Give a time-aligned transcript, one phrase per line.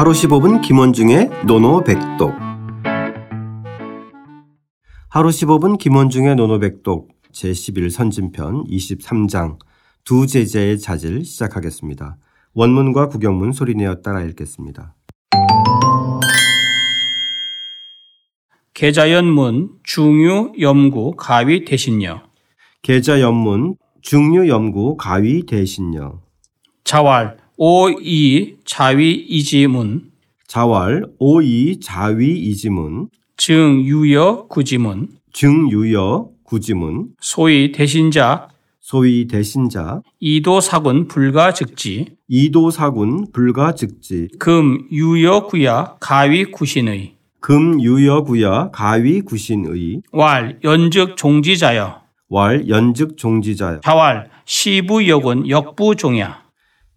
[0.00, 2.32] 하루 15분 김원중의 노노백독
[5.10, 9.58] 하루 15분 김원중의 노노백독 제11 선진편 23장
[10.02, 12.16] 두 제자의 자질 시작하겠습니다.
[12.54, 14.94] 원문과 구경문 소리내어 따라 읽겠습니다.
[18.72, 22.22] 계자연문 중유 염구 가위 대신여
[22.80, 26.22] 계자연문 중유 염구 가위 대신여
[26.84, 30.12] 자왈 오이 자위 이지문.
[30.46, 33.10] 자왈 오이 자위 이지문.
[33.36, 35.08] 증유여 구지문.
[35.34, 37.08] 증유여 구지문.
[37.20, 38.48] 소위 대신자.
[38.80, 40.00] 소위 대신자.
[40.20, 42.06] 이도사군 불가즉지.
[42.28, 44.28] 이도사군 불가즉지.
[44.38, 47.12] 금 유여 구야 가위 구신의.
[47.40, 50.00] 금유여구야 가위 구신의.
[50.12, 52.00] 왈 연즉 종지자여.
[52.30, 53.80] 왈 연즉 종지자여.
[53.84, 56.48] 자왈 시부여군 역부종야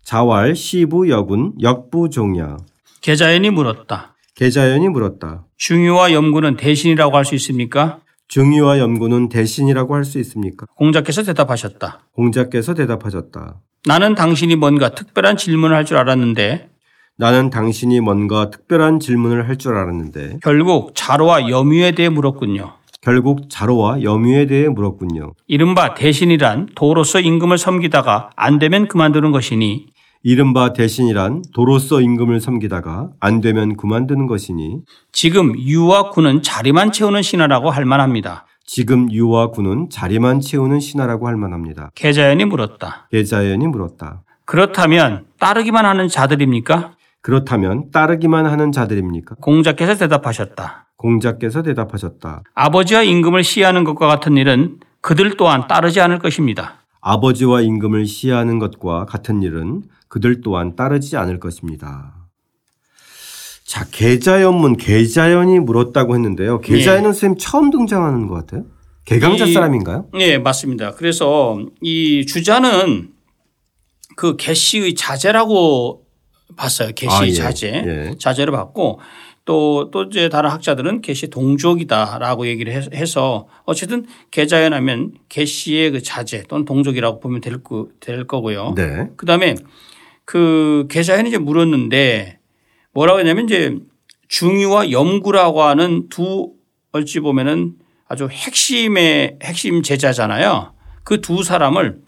[0.04, 2.58] 자왈 시부 여군 역부종야
[3.02, 4.16] 계자연이 물었다.
[4.36, 5.46] 계자연이 물었다.
[5.58, 8.00] 중유와 염구는 대신이라고 할 수 있습니까?
[8.28, 10.66] 중유와 염구는 대신이라고 할 수 있습니까?
[10.76, 12.00] 공자께서 대답하셨다.
[12.14, 13.60] 공자께서 대답하셨다.
[13.86, 16.70] 나는 당신이 뭔가 특별한 질문을 할 줄 알았는데
[17.18, 22.74] 나는 당신이 뭔가 특별한 질문을 할 줄 알았는데 결국 자로와 염유에 대해 물었군요.
[23.02, 25.34] 결국 자로와 염유에 대해 물었군요.
[25.48, 29.88] 이른바 대신이란 도로서 임금을 섬기다가 안 되면 그만두는 것이니
[30.24, 34.80] 이른바 대신이란 도로서 임금을 섬기다가 안 되면 그만두는 것이니
[35.12, 38.46] 지금 유와 구는 자리만 채우는 신하라고 할 만합니다.
[38.66, 41.92] 지금 유와 구는 자리만 채우는 신하라고 할 만합니다.
[41.96, 43.10] 계자연이 물었다.
[43.12, 44.24] 계자연이 물었다.
[44.46, 46.94] 그렇다면 따르기만 하는 자들입니까?
[47.22, 49.36] 그렇다면 따르기만 하는 자들입니까?
[49.42, 50.88] 공자께서 대답하셨다.
[50.96, 52.44] 공자께서 대답하셨다.
[52.56, 56.83] 아버지와 임금을 시해하는 것과 같은 일은 그들 또한 따르지 않을 것입니다.
[57.04, 62.16] 아버지와 임금을 시해하는 것과 같은 일은 그들 또한 따르지 않을 것입니다.
[63.66, 66.62] 자, 계자연문, 계자연이 물었다고 했는데요.
[66.62, 67.14] 계자연은 네.
[67.14, 68.66] 선생님 처음 등장하는 것 같아요.
[69.06, 70.08] 개강자 이- 사람인가요?
[70.14, 70.92] 네, 맞습니다.
[70.94, 73.10] 그래서 이 주자는
[74.16, 76.06] 그 개씨의 자제라고
[76.56, 76.92] 봤어요.
[76.96, 77.32] 개씨 아, 예.
[77.32, 77.68] 자제.
[77.68, 78.16] 예.
[78.20, 79.00] 자제를 받고
[79.46, 86.44] 또, 또 이제 다른 학자들은 개씨 동족이다라고 얘기를 해- 해서 어쨌든 계자연하면 개씨의 그 자제
[86.48, 88.74] 또는 동족이라고 보면 될, 거, 될 거고요.
[88.76, 89.10] 네.
[89.18, 89.56] 그 다음에
[90.26, 92.40] 그 계좌에는 이제 물었는데
[92.94, 93.76] 뭐라고 했냐면 이제
[94.30, 96.54] 중유와 염구라고 하는 두
[96.94, 97.74] 어찌 보면은
[98.08, 100.74] 아주 핵심의 핵심 제자잖아요.
[101.04, 102.00] 그 두 사람을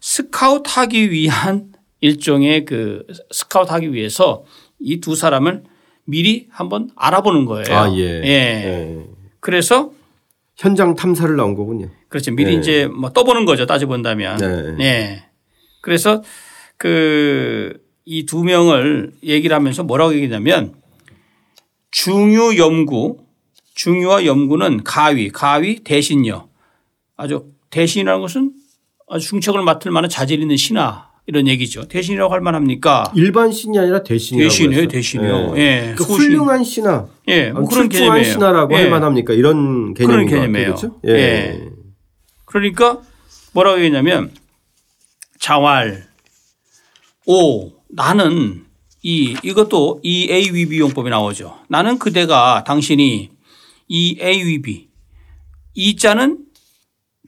[0.00, 4.42] 스카우트 하기 위한 일종의 그 스카우트 하기 위해서
[4.80, 5.62] 이 두 사람을
[6.10, 7.74] 미리 한번 알아보는 거예요.
[7.74, 8.22] 아, 예.
[8.24, 8.28] 예.
[8.28, 9.06] 예.
[9.40, 9.92] 그래서
[10.56, 11.88] 현장 탐사를 나온 거군요.
[12.08, 12.32] 그렇죠.
[12.32, 12.60] 미리 네.
[12.60, 13.66] 이제 뭐 떠보는 거죠.
[13.66, 14.36] 따져본다면.
[14.38, 14.72] 네.
[14.76, 15.24] 네.
[15.80, 16.22] 그래서
[16.76, 20.74] 그 이 두 명을 얘기를 하면서 뭐라고 얘기냐면
[21.90, 23.18] 중유 염구
[23.74, 26.48] 중유와 염구는 가위 가위 대신여
[27.16, 28.52] 아주 대신이라는 것은
[29.08, 31.86] 아주 중책을 맡을 만한 자질 있는 신하 이런 얘기죠.
[31.86, 33.12] 대신이라고 할 만합니까?
[33.14, 34.88] 일반 신이 아니라 대신이라고 대신이에요, 했어요.
[34.88, 35.54] 대신이요.
[35.56, 35.60] 예.
[35.90, 35.94] 예.
[35.96, 36.30] 그 소신.
[36.32, 38.24] 훌륭한 신하, 예, 뭐 그런 개념이에요.
[38.24, 38.82] 신하라고 예.
[38.82, 39.32] 할 만합니까?
[39.34, 40.40] 이런 개념인 그런.
[40.40, 40.66] 개념이에요.
[40.74, 41.00] 그렇죠?
[41.06, 41.68] 예.
[42.46, 43.00] 그러니까
[43.52, 44.32] 뭐라고 얘기했냐면
[45.38, 46.08] 자활
[47.26, 48.64] 오 나는
[49.02, 51.58] 이 이것도 이 AVB 용법이 나오죠.
[51.68, 53.30] 나는 그대가 당신이
[53.88, 54.88] 이 AVB
[55.74, 56.38] 이 자는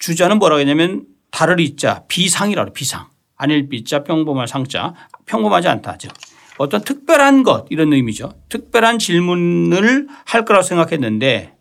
[0.00, 2.72] 주자는 뭐라고 했냐면 다를 이자 비상이라고.
[2.72, 3.06] 비상
[3.42, 4.94] 아닐 비자 평범할 상자
[5.26, 5.98] 평범하지 않다.
[5.98, 6.12] 즉
[6.58, 8.32] 어떤 특별한 것 이런 의미죠.
[8.48, 11.52] 특별한 질문을 할 거라고 생각했는데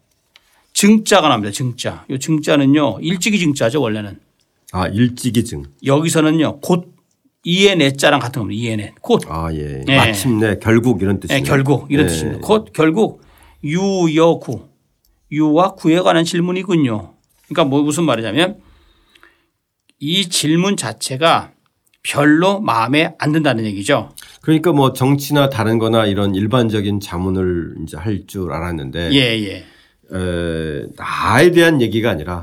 [0.74, 1.52] 증자가 나옵니다.
[1.52, 2.06] 증자.
[2.08, 4.20] 이 증자는요 일찍이 증자죠 원래는.
[4.74, 5.64] 아 일찍이 증.
[5.84, 6.94] 여기서는요 곧
[7.44, 8.62] 이에 내 자랑 같은 겁니다.
[8.62, 8.94] 이에 내.
[9.02, 9.24] 곧.
[9.28, 9.84] 아 예.
[9.88, 9.98] 예.
[9.98, 11.44] 마침내 결국 이런 예, 뜻이네요.
[11.44, 12.10] 결국 이런 예.
[12.10, 12.42] 뜻입니다.
[12.42, 13.24] 곧 결국
[13.64, 14.68] 유여구
[15.32, 17.14] 유와 구에 관한 질문이군요.
[17.48, 18.60] 그러니까 뭐 무슨 말이냐면
[20.00, 21.54] 이 질문 자체가
[22.04, 24.10] 별로 마음에 안 든다는 얘기죠.
[24.42, 29.66] 그러니까 뭐 정치나 다른 거나 이런 일반적인 자문을 이제 할 줄 알았는데 예, 예.
[30.14, 32.42] 에, 나에 대한 얘기가 아니라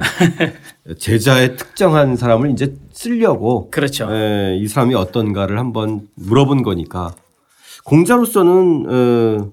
[0.99, 4.09] 제자의 특정한 사람을 이제 쓰려고 그렇죠.
[4.15, 7.15] 에, 이 사람이 어떤가를 한번 물어본 거니까
[7.85, 9.53] 공자로서는 어,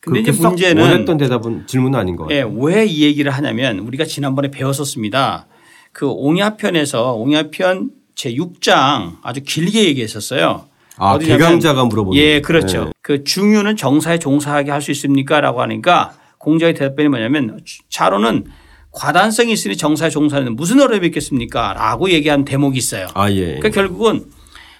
[0.00, 2.38] 근데 이제 썩 문제는 원했던 대답은 질문은 아닌 것 같아요.
[2.38, 5.46] 예, 왜 이 얘기를 하냐면 우리가 지난번에 배웠었습니다.
[5.92, 10.66] 그 옹야편에서 옹야편 제 6장 아주 길게 얘기했었어요.
[10.98, 12.48] 아 개강자가 물어보는 예, 거.
[12.48, 12.84] 그렇죠.
[12.84, 12.90] 네.
[13.00, 15.40] 그 중유는 정사에 종사하게 할 수 있습니까?
[15.40, 17.58] 라고 하니까 공자의 대답변이 뭐냐면
[17.88, 18.44] 자로는
[18.90, 21.72] 과단성이 있으니 정사에 종사하는 무슨 어려움이 있겠습니까?
[21.72, 23.06] 라고 얘기한 대목이 있어요.
[23.14, 23.54] 아 예.
[23.54, 24.26] 그러니까 결국은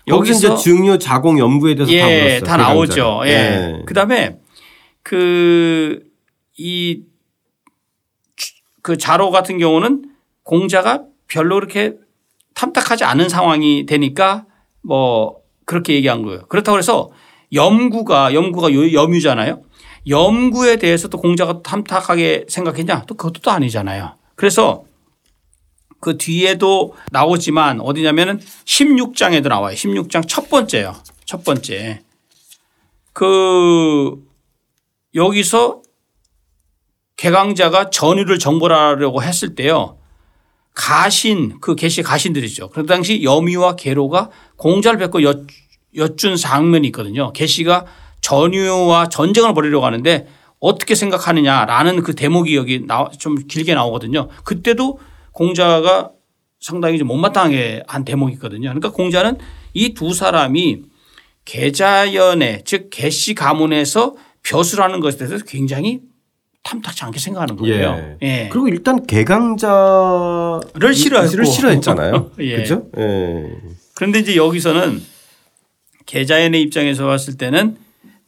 [0.06, 2.40] 여기서 이제 증여 자공 연부에 대해서 다 예, 물었어요.
[2.44, 3.22] 다 나오죠.
[3.24, 3.30] 예.
[3.30, 3.82] 예.
[3.86, 4.36] 그다음에
[5.02, 6.02] 그
[6.58, 6.98] 이그
[8.98, 10.04] 자로 같은 경우는
[10.42, 11.94] 공자가 별로 그렇게
[12.64, 14.44] 탐탁하지 않은 상황이 되니까
[14.82, 16.42] 뭐 그렇게 얘기한 거예요.
[16.46, 17.10] 그렇다고 해서
[17.54, 19.62] 염구가 염구가 요- 염유잖아요.
[20.08, 23.04] 염구에 대해서 또 공자가 탐탁하게 생각했냐?
[23.06, 24.14] 또 그것도 또 아니잖아요.
[24.34, 24.84] 그래서
[26.00, 29.74] 그 뒤에도 나오지만 어디냐면은 16장에도 나와요.
[29.74, 30.94] 16장 첫 번째요.
[31.24, 32.00] 첫 번째.
[33.12, 34.22] 그
[35.14, 35.82] 여기서
[37.16, 39.98] 개강자가 전유를 정벌하려고 했을 때요.
[40.74, 42.70] 가신 그 계시 가신들이죠.
[42.70, 45.34] 그 당시 여미와 계로가 공자를 뵙고 여,
[45.96, 47.32] 여쭌 장면이 있거든요.
[47.32, 47.86] 계시가
[48.20, 50.26] 전유와 전쟁을 벌이려고 하는데
[50.58, 54.28] 어떻게 생각하느냐라는 그 대목이 여기 나, 좀 길게 나오거든요.
[54.44, 54.98] 그때도
[55.32, 56.10] 공자가
[56.60, 58.68] 상당히 좀 못마땅하게 한 대목이 있거든요.
[58.68, 59.38] 그러니까 공자는
[59.74, 60.82] 이 두 사람이
[61.44, 66.00] 계자연의 즉 계시 가문에서 벼슬하는 것에 대해서 굉장히
[66.62, 68.16] 탐탁치 않게 생각하는 거예요.
[68.22, 68.48] 예.
[68.52, 71.44] 그리고 일단 개강자를 를 싫어했고.
[71.44, 72.32] 싫어했잖아요.
[72.40, 72.56] 예.
[72.56, 72.86] 그렇죠?
[72.98, 73.56] 예.
[73.94, 75.02] 그런데 이제 여기서는
[76.06, 77.76] 계자연의 입장에서 봤을 때는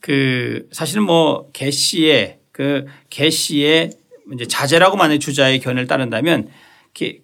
[0.01, 3.91] 그 사실은 뭐 개씨의 그 개씨의
[4.35, 6.49] 이제 자제라고 만약 주자의 견해를 따른다면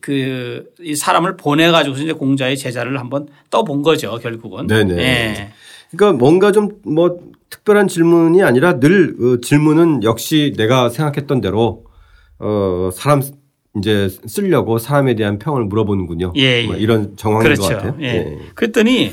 [0.01, 4.67] 그 이 사람을 보내 가지고서 이제 공자의 제자를 한번 떠본 거죠 결국은.
[4.67, 4.99] 네네.
[4.99, 5.53] 예.
[5.91, 7.19] 그러니까 뭔가 좀 뭐
[7.51, 11.87] 특별한 질문이 아니라 늘 어, 질문은 역시 내가 생각했던 대로
[12.39, 13.23] 어 사람
[13.77, 16.33] 이제 쓰려고 사람에 대한 평을 물어보는군요.
[16.37, 16.81] 예, 뭐 예.
[16.81, 17.63] 이런 정황인 그렇죠.
[17.63, 17.97] 것 같아요.
[18.01, 18.39] 예.
[18.55, 19.13] 그랬더니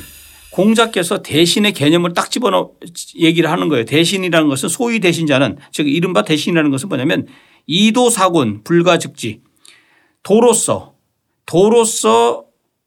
[0.52, 2.72] 공자께서 대신의 개념을 딱 집어넣
[3.20, 3.86] 얘기를 하는 거예요.
[3.86, 7.28] 대신이라는 것은 소위 대신자는 즉 이른바 대신이라는 것은 뭐냐면
[7.68, 9.42] 이도사군 불가즉지
[10.24, 10.94] 도로서
[11.46, 12.46] 도로서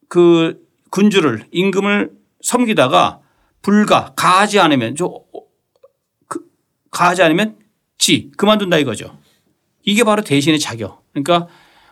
[0.09, 0.59] 그
[0.91, 2.11] 군주를 임금을
[2.41, 3.21] 섬기다가
[3.61, 5.19] 불가 가하지 않으면 저 그,
[6.99, 7.55] 가하지 않으면
[7.97, 9.17] 지 그만둔다 이거죠.
[9.85, 11.05] 이게 바로 대신의 자격.
[11.13, 11.47] 그러니까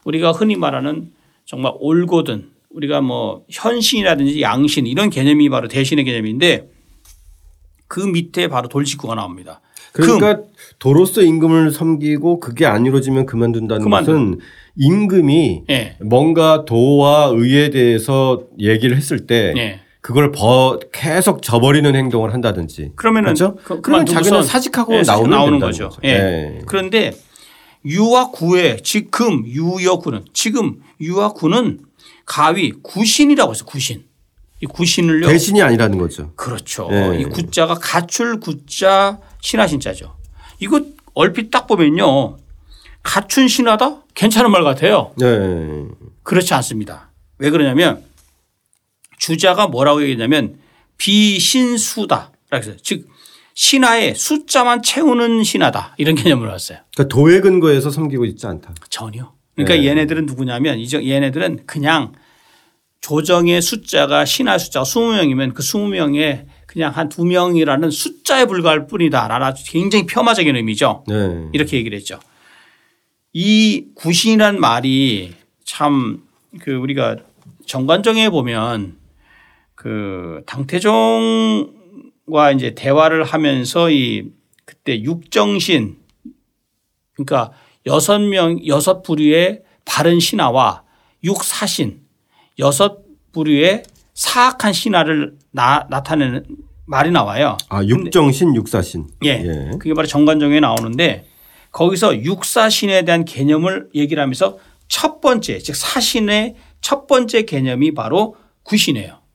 [0.04, 1.12] 우리가 흔히 말하는
[1.44, 6.68] 정말 올고든 우리가 뭐 현신이라든지 양신 이런 개념이 바로 대신의 개념인데
[7.86, 9.60] 그 밑에 바로 돌직구가 나옵니다.
[9.92, 10.42] 그러니까
[10.80, 14.14] 도로서 임금을 섬기고 그게 안 이루어지면 그만둔다는 그만둔.
[14.14, 14.40] 것은
[14.74, 15.96] 임금이 예.
[16.00, 19.80] 뭔가 도와 의에 대해서 얘기를 했을 때 예.
[20.06, 23.56] 그걸 버 계속 저버리는 행동을 한다든지 그러면은 그렇죠?
[23.64, 25.88] 그- 그러면 자기는 사직하고 예, 사직 나오면 나오는 된다는 거죠.
[25.88, 26.00] 거죠.
[26.04, 26.10] 예.
[26.10, 26.62] 예.
[26.64, 27.10] 그런데
[27.84, 31.80] 유와 구의 지금 유여 구는 지금 유와 구는
[32.24, 34.04] 가위 구신이라고 해서 구신.
[34.62, 35.26] 이 구신을요.
[35.26, 36.30] 대신이 아니라는 거죠.
[36.36, 36.88] 그렇죠.
[36.92, 37.18] 예.
[37.20, 40.14] 이 구자가 가출 구자 신하 신자죠.
[40.60, 40.82] 이거
[41.14, 42.36] 얼핏 딱 보면요.
[43.02, 44.02] 갖춘 신하다?
[44.14, 45.10] 괜찮은 말 같아요.
[45.16, 45.84] 네.
[46.22, 47.10] 그렇지 않습니다.
[47.38, 48.04] 왜 그러냐면
[49.18, 50.58] 주자가 뭐라고 얘기했냐면
[50.98, 52.32] 비신수다.
[52.50, 52.76] 라고 했어요.
[52.82, 53.08] 즉
[53.54, 55.94] 신하의 숫자만 채우는 신하다.
[55.98, 56.78] 이런 개념으로 왔어요.
[56.94, 58.74] 그러니까 도에 근거해서 섬기고 있지 않다.
[58.90, 59.32] 전혀.
[59.54, 59.86] 그러니까 네.
[59.86, 62.12] 얘네들은 누구냐면 이제 얘네들은 그냥
[63.00, 69.28] 조정의 숫자가 신하 숫자가 20명이면 그 20명에 그냥 한 두 명이라는 숫자에 불과할 뿐이다.
[69.28, 71.04] 라는 아주 굉장히 폄하적인 의미죠.
[71.08, 71.48] 네.
[71.54, 72.20] 이렇게 얘기를 했죠.
[73.32, 75.34] 이 구신이란 말이
[75.64, 76.26] 참
[76.60, 77.16] 그 우리가
[77.66, 78.95] 정관정에 보면
[79.86, 81.70] 그 당태종과
[82.56, 84.32] 이제 대화를 하면서 이
[84.64, 85.96] 그때 육정신
[87.12, 87.52] 그러니까
[87.86, 90.82] 여섯 명 여섯 부류의 바른 신하와
[91.22, 92.00] 육사신
[92.58, 92.98] 여섯
[93.30, 93.84] 부류의
[94.14, 96.44] 사악한 신하를 나, 나타내는
[96.86, 97.56] 말이 나와요.
[97.68, 99.06] 아 육정신 육사신.
[99.24, 99.70] 예.
[99.78, 101.28] 그게 바로 정관정에 나오는데
[101.70, 104.58] 거기서 육사신에 대한 개념을 얘기를 하면서
[104.88, 108.34] 첫 번째 즉 사신의 첫 번째 개념이 바로
[108.64, 109.25] 구신이에요.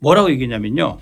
[0.00, 0.98] 뭐라고 얘기했냐면요.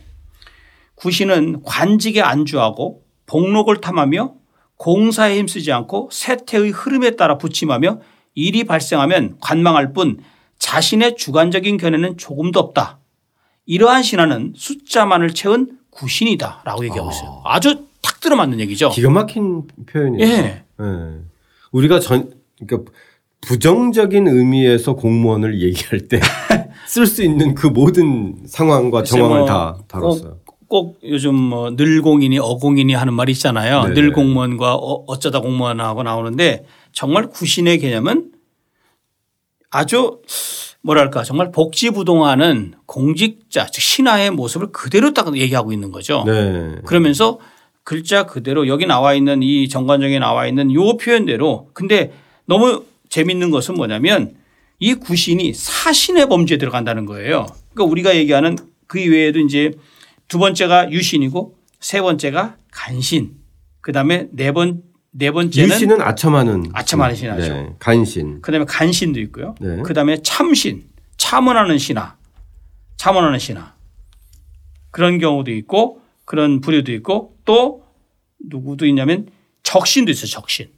[0.97, 4.35] 구신은 관직에 안주하고 복록을 탐하며
[4.76, 8.00] 공사에 힘쓰지 않고 세태의 흐름에 따라 부침하며
[8.35, 10.19] 일이 발생하면 관망할 뿐
[10.59, 12.99] 자신의 주관적인 견해는 조금도 없다.
[13.67, 17.43] 이러한 신화는 숫자만을 채운 구신이다 라고 얘기하고 있어요.
[17.45, 18.90] 아주 탁 들어맞는 얘기죠.
[18.90, 20.26] 기가 막힌 표현이에요.
[20.26, 20.64] 예.
[20.81, 20.85] 예.
[21.73, 22.33] 우리가 전
[22.64, 22.90] 그러니까
[23.40, 26.21] 부정적인 의미에서 공무원을 얘기할 때
[26.88, 30.38] 쓸 수 있는 그 모든 상황과 정황을 뭐 다 다뤘어요.
[30.45, 33.83] 꼭, 꼭 요즘 뭐 늘공인이 어공인이 하는 말이 있잖아요.
[33.83, 33.95] 네네.
[33.95, 38.33] 늘 공무원과 어, 어쩌다 공무원하고 나오는데 정말 구신의 개념은
[39.71, 40.21] 아주
[40.83, 46.25] 뭐랄까 정말 복지부동하는 공직자 즉 신하의 모습을 그대로 딱 얘기하고 있는 거죠.
[46.26, 46.76] 네.
[46.87, 47.38] 그러면서
[47.85, 52.12] 글자 그대로 여기 나와 있는 이 정관정에 나와 있는 요 표현대로 근데
[52.47, 54.35] 너무 재밌는 것은 뭐냐면
[54.81, 57.47] 이 구신이 사신의 범죄에 들어간다는 거예요.
[57.73, 58.57] 그러니까 우리가 얘기하는
[58.87, 59.73] 그 이외에도 이제
[60.29, 63.37] 두 번째가 유신이고 세 번째가 간신
[63.81, 67.53] 그다음에 네번 네 번째는 유신은 아첨하는 아첨하는 신하죠.
[67.53, 67.71] 네.
[67.79, 68.41] 간신.
[68.41, 69.55] 그다음에 간신도 있고요.
[69.61, 69.83] 네.
[69.83, 72.17] 그다음에 참신, 참원하는 신하,
[72.97, 73.75] 참원하는 신하
[74.91, 77.85] 그런 경우도 있고 그런 부류도 있고 또
[78.49, 79.29] 누구도 있냐면
[79.63, 80.27] 적신도 있어요.
[80.27, 80.71] 적신.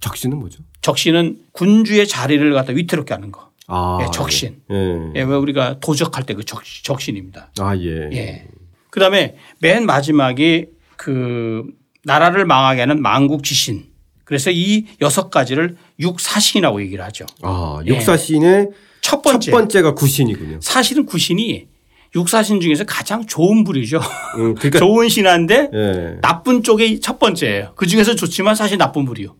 [0.00, 0.62] 적신은 뭐죠?
[0.90, 3.50] 적신은 군주의 자리를 갖다 위태롭게 하는 거.
[3.66, 4.60] 아, 예, 적신.
[4.70, 4.76] 예.
[5.16, 7.50] 예, 왜 우리가 도적할 때 그 적신입니다.
[7.58, 8.08] 아 예.
[8.12, 8.46] 예.
[8.90, 10.66] 그 다음에 맨 마지막이
[10.96, 11.64] 그
[12.04, 13.86] 나라를 망하게 하는 망국 지신.
[14.24, 17.26] 그래서 이 여섯 가지를 육사신이라고 얘기를 하죠.
[17.42, 18.68] 아 육사신의
[19.00, 19.50] 첫 번째.
[19.50, 20.60] 첫 번째가 구신이군요.
[20.62, 21.66] 사실은 구신이
[22.14, 23.98] 육사신 중에서 가장 좋은 부류죠.
[24.36, 26.18] 음, 그러니까 좋은 신한데 예.
[26.22, 27.72] 나쁜 쪽이 첫 번째예요.
[27.74, 29.34] 그 중에서 좋지만 사실 나쁜 부류.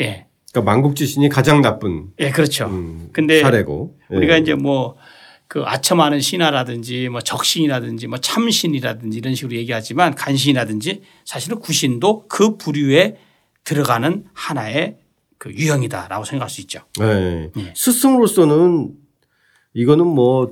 [0.00, 0.26] 예.
[0.54, 2.66] 그러니까 만국지신이 가장 나쁜 예, 그렇죠.
[2.66, 3.98] 음, 근데 사례고.
[4.12, 4.16] 예.
[4.16, 4.96] 우리가 이제 뭐
[5.54, 13.18] 그 아첨하는 신하라든지 뭐 적신이라든지 뭐 참신이라든지 이런 식으로 얘기하지만 간신이라든지 사실은 구신도 그 부류에
[13.62, 14.98] 들어가는 하나의
[15.38, 16.80] 그 유형이다라고 생각할 수 있죠.
[17.00, 17.50] 예.
[17.56, 17.72] 예.
[17.76, 18.94] 스승으로서는
[19.74, 20.50] 이거는 뭐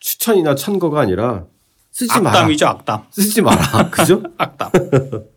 [0.00, 1.44] 추천이나 천거가 아니라
[1.92, 2.30] 쓰지 마라.
[2.40, 3.04] 악담이죠, 악담.
[3.10, 3.90] 쓰지 마라.
[3.90, 4.22] 그죠?
[4.36, 4.70] 악담.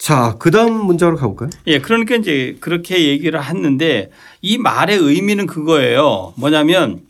[0.00, 1.50] 자, 그 다음 문장으로 가볼까요?
[1.66, 6.32] 예, 그러니까 이제 그렇게 얘기를 했는데 이 말의 의미는 그거예요.
[6.38, 7.02] 뭐냐면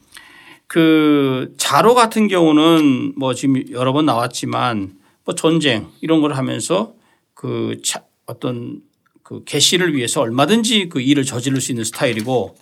[0.66, 4.92] 그 자로 같은 경우는 뭐 지금 여러 번 나왔지만
[5.24, 6.92] 뭐 전쟁 이런 걸 하면서
[7.34, 8.80] 그 차- 어떤
[9.22, 12.56] 그 개시를 위해서 얼마든지 그 일을 저지를 수 있는 스타일이고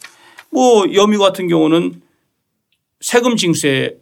[0.51, 2.03] 뭐 여미 같은 경우는
[3.01, 3.97] 세금 징수의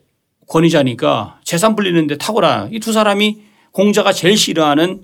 [0.49, 5.02] 권위자니까 재산 불리는데 탁월한 이 두 사람이 공자가 제일 싫어하는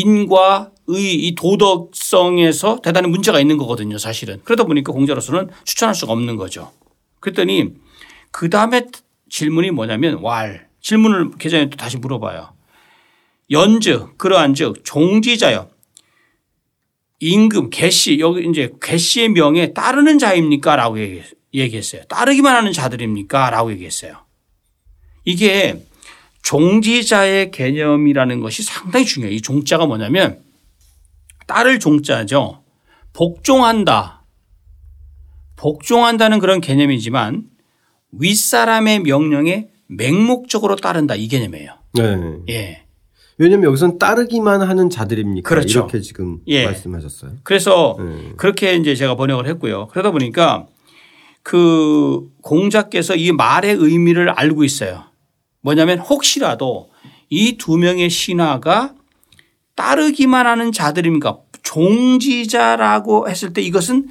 [0.00, 4.40] 인과 의 이 도덕성에서 대단히 문제가 있는 거거든요 사실은.
[4.44, 6.70] 그러다 보니까 공자로서는 추천할 수가 없는 거죠.
[7.20, 7.72] 그랬더니
[8.30, 8.86] 그 다음에
[9.30, 10.68] 질문이 뭐냐면 왈.
[10.80, 12.52] 질문을 계장에 또 다시 물어봐요.
[13.50, 15.68] 연즉 그러한 즉 종지자여
[17.20, 20.76] 임금 개시 여기 이제 개시의 명에 따르는 자입니까?
[20.76, 21.22] 라고 얘기-
[21.54, 22.02] 얘기했어요.
[22.04, 23.50] 따르기만 하는 자들입니까?
[23.50, 24.18] 라고 얘기했어요.
[25.24, 25.82] 이게
[26.46, 29.34] 종지자의 개념이라는 것이 상당히 중요해요.
[29.34, 30.38] 이 종자가 뭐냐면
[31.48, 32.62] 따를 종자죠.
[33.12, 34.24] 복종한다.
[35.56, 37.46] 복종한다는 그런 개념이지만
[38.12, 41.72] 윗사람의 명령에 맹목적으로 따른다 이 개념이에요.
[41.94, 42.16] 네.
[42.50, 42.84] 예.
[43.38, 45.48] 왜냐면 여기서는 따르기만 하는 자들입니까?
[45.48, 45.80] 그렇죠.
[45.80, 46.64] 이렇게 지금 예.
[46.64, 47.32] 말씀하셨어요.
[47.42, 48.34] 그래서 네.
[48.36, 49.88] 그렇게 이제 제가 번역을 했고요.
[49.88, 50.68] 그러다 보니까
[51.42, 55.06] 그 공자께서 이 말의 의미를 알고 있어요.
[55.66, 56.90] 뭐냐면 혹시라도
[57.28, 58.94] 이 두 명의 신하가
[59.74, 61.38] 따르기만 하는 자들입니까?
[61.64, 64.08] 종지자라고 했을 때 이것은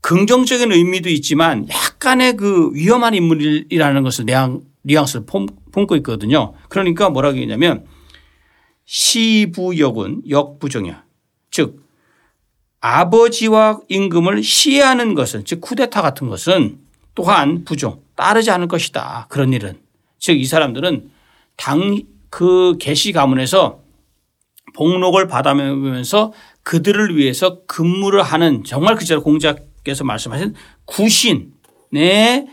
[0.00, 6.54] 긍정적인 의미도 있지만 약간의 그 위험한 인물이라는 것을 뉘앙, 뉘앙스를 품- 품고 있거든요.
[6.68, 7.84] 그러니까 뭐라고 했냐면
[8.84, 11.02] 시부역은 역부정이야.
[11.50, 11.84] 즉
[12.80, 16.78] 아버지와 임금을 시해하는 것은 즉 쿠데타 같은 것은
[17.16, 19.26] 또한 부종 따르지 않을 것이다.
[19.28, 19.80] 그런 일은
[20.26, 21.10] 즉 이 사람들은
[21.56, 23.80] 당 그 개시 가문에서
[24.74, 26.32] 복록을 받아면서
[26.64, 30.54] 그들을 위해서 근무를 하는 정말 그대로 공자께서 말씀하신
[30.84, 32.46] 구신에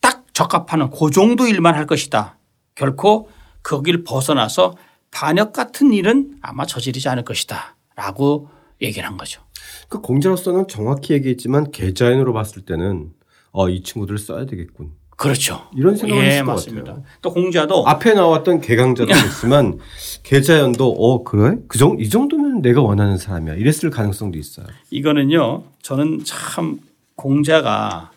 [0.00, 2.38] 딱 적합하는 그 정도 일만 할 것이다.
[2.74, 3.30] 결코
[3.62, 4.74] 거길 벗어나서
[5.10, 7.76] 반역 같은 일은 아마 저지르지 않을 것이다.
[7.96, 8.50] 라고
[8.82, 9.40] 얘기를 한 거죠.
[9.88, 13.12] 그 공자로서는 정확히 얘기했지만 계좌인으로 봤을 때는
[13.52, 14.92] 어, 이 친구들을 써야 되겠군.
[15.22, 15.68] 그렇죠.
[15.76, 16.84] 이런 생각을 예, 했을 것 맞습니다.
[16.92, 17.04] 같아요.
[17.22, 19.78] 또 공자도 앞에 나왔던 개강자도 있지만
[20.22, 21.56] 계좌연도 어 그래?
[21.68, 23.54] 그 정도 이 정도면 내가 원하는 사람이야.
[23.54, 24.66] 이랬을 가능성도 있어요.
[24.90, 25.64] 이거는요.
[25.82, 26.80] 저는 참
[27.16, 28.10] 공자가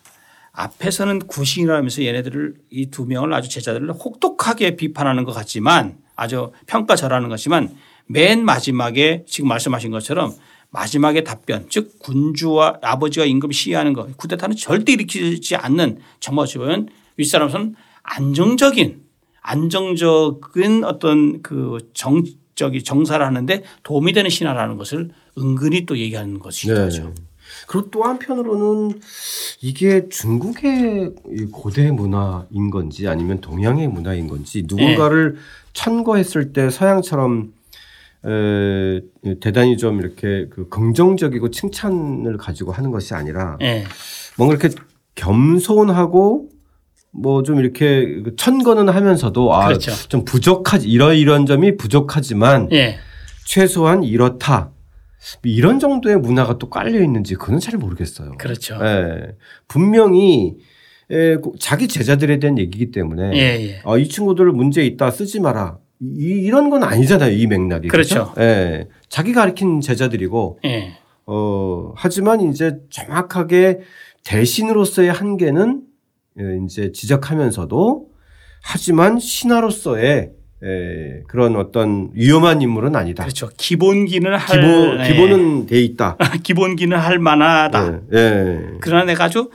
[0.52, 7.70] 앞에서는 구신이라면서 얘네들을 이 두 명을 아주 제자들을 혹독하게 비판하는 것 같지만 아주 평가절하는 것이지만
[8.06, 10.32] 맨 마지막에 지금 말씀하신 것처럼
[10.70, 16.88] 마지막에 답변 즉 군주와 아버지와 임금 시해하는 것 쿠데타는 절대 일으키지 않는 정말 어찌 보면
[17.16, 19.02] 윗사람선 안정적인
[19.42, 26.80] 안정적인 어떤 그 정적이 정사를 하는데 도움이 되는 신하라는 것을 은근히 또 얘기하는 것이기도 네.
[26.82, 27.14] 하죠.
[27.68, 29.00] 그리고 또 한편으로는
[29.62, 35.36] 이게 중국의 이 고대 문화인 건지 아니면 동양의 문화인 건지 누군가를
[35.72, 37.52] 천거했을 때 서양처럼
[38.26, 39.00] 에,
[39.40, 43.84] 대단히 좀 이렇게 그 긍정적이고 칭찬을 가지고 하는 것이 아니라 예.
[44.36, 44.74] 뭔가 이렇게
[45.14, 46.48] 겸손하고
[47.12, 49.92] 뭐 좀 이렇게 그 천거는 하면서도 아 그렇죠.
[50.08, 52.98] 좀 부족하지 이런 이런 점이 부족하지만 예.
[53.46, 54.70] 최소한 이렇다
[55.44, 58.32] 이런 정도의 문화가 또 깔려 있는지 그건 잘 모르겠어요.
[58.38, 58.78] 그렇죠.
[58.82, 59.34] 예.
[59.66, 60.56] 분명히
[61.10, 63.80] 에, 자기 제자들에 대한 얘기이기 때문에 예, 예.
[63.84, 65.78] 어, 이 친구들 문제 있다 쓰지 마라.
[66.00, 67.32] 이, 이런 건 아니잖아요.
[67.32, 67.88] 이 맥락이.
[67.88, 68.34] 그렇죠.
[68.38, 68.88] 예.
[69.08, 70.98] 자기 가르친 제자들이고 예.
[71.26, 73.80] 어, 하지만 이제 정확하게
[74.24, 75.82] 대신으로서의 한계는
[76.38, 78.08] 예, 이제 지적하면서도
[78.62, 83.24] 하지만 신하로서의 예, 그런 어떤 위험한 인물은 아니다.
[83.24, 83.48] 그렇죠.
[83.56, 85.12] 기본기는 할 기본, 예.
[85.12, 86.16] 기본은 돼 있다.
[86.42, 88.00] 기본기는 할 만하다.
[88.12, 88.60] 예, 예.
[88.80, 89.50] 그러나 내가 아주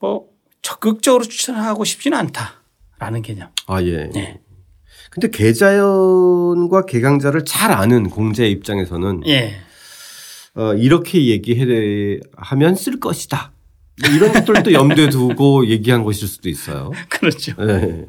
[0.00, 0.26] 뭐
[0.60, 3.48] 적극적으로 추천하고 싶지는 않다라는 개념.
[3.66, 4.10] 아, 예.
[4.14, 4.40] 예.
[5.12, 9.56] 근데 계자연과 개강자를 잘 아는 공자의 입장에서는 예.
[10.54, 13.52] 어, 이렇게 얘기하면 쓸 것이다.
[14.00, 16.92] 뭐 이런 것들도 염두에 두고 얘기한 것일 수도 있어요.
[17.10, 17.52] 그렇죠.
[17.62, 18.06] 네.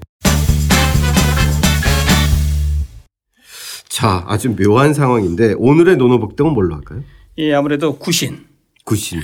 [3.90, 7.04] 자, 아주 묘한 상황인데 오늘의 노노복등은 뭘로 할까요?
[7.38, 8.46] 예, 아무래도 구신.
[8.86, 9.20] 구신.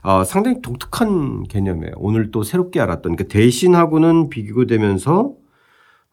[0.00, 1.92] 아, 상당히 독특한 개념이에요.
[1.96, 5.34] 오늘 또 새롭게 알았던 그 대신하고는 비교되면서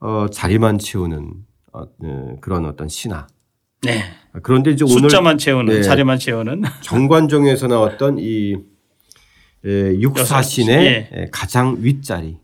[0.04, 1.34] 어, 자리만 채우는
[1.72, 3.26] 어, 네, 그런 어떤 신화.
[3.84, 4.04] 네.
[4.44, 5.82] 그런데 이제 오늘 숫자만 채우는 네.
[5.82, 8.56] 자리만 채우는 정관종에서 나왔던 이
[9.66, 11.10] 에, 육사신의 예.
[11.14, 12.38] 에, 가장 윗자리,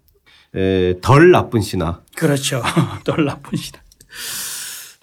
[0.55, 2.01] 에, 덜 나쁜 신하.
[2.15, 2.61] 그렇죠.
[3.03, 3.83] 덜 나쁜 시다.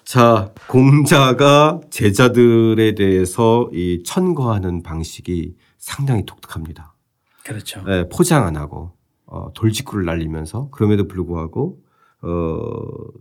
[0.03, 6.95] 자, 공자가 제자들에 대해서 이 천거하는 방식이 상당히 독특합니다.
[7.43, 7.83] 그렇죠.
[7.87, 8.93] 에, 포장 안 하고
[9.27, 11.85] 어, 돌직구를 날리면서 그럼에도 불구하고
[12.21, 12.61] 어,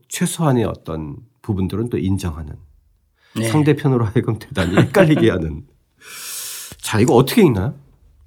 [0.08, 2.54] 최소한의 어떤 부분들은 또 인정하는
[3.36, 3.48] 네.
[3.48, 5.66] 상대편으로 하여금 대단히 헷갈리게 하는.
[6.78, 7.74] 자, 이거 어떻게 읽나요?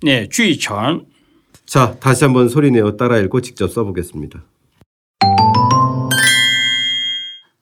[0.01, 1.07] 네, 주의천.
[1.65, 4.43] 자, 다시 한번 소리내어 따라 읽고 직접 써보겠습니다.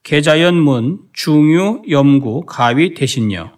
[0.04, 3.52] 계자연문 중유 염구 가위 대신여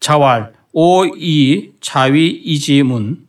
[0.00, 3.27] 자왈 오이 자위 이지문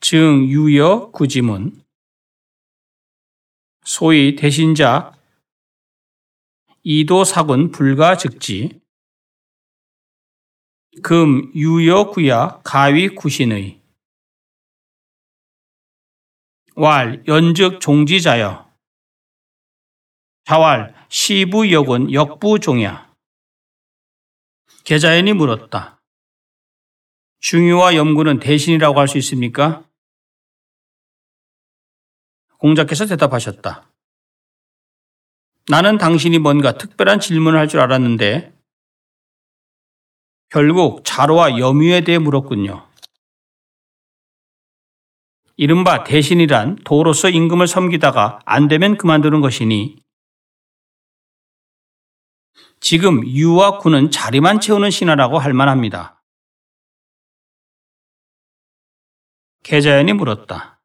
[0.00, 1.82] 증 유여 구지문.
[3.84, 5.12] 소위 대신자
[6.82, 8.80] 이도사군 불가즉지.
[11.02, 13.80] 금 유여 구야 가위 구신의.
[16.76, 18.70] 왈 연즉 종지자여.
[20.44, 23.12] 자왈 시부 역은 역부 종야.
[24.84, 26.00] 계자연이 물었다.
[27.40, 29.85] 중유와 염구는 대신이라고 할 수 있습니까?
[32.66, 33.88] 공자께서 대답하셨다.
[35.68, 38.52] 나는 당신이 뭔가 특별한 질문을 할 줄 알았는데
[40.48, 42.90] 결국 자로와 염유에 대해 물었군요.
[45.56, 50.02] 이른바 대신이란 도로서 임금을 섬기다가 안 되면 그만두는 것이니
[52.80, 56.20] 지금 유와 구는 자리만 채우는 신하라고 할 만합니다.
[59.62, 60.75] 계자연이 물었다.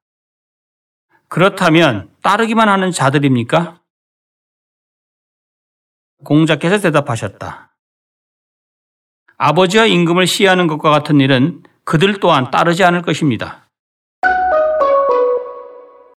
[1.32, 3.80] 그렇다면 따르기만 하는 자들입니까?
[6.26, 7.74] 공자께서 대답하셨다.
[9.38, 13.61] 아버지와 임금을 시해하는 것과 같은 일은 그들 또한 따르지 않을 것입니다.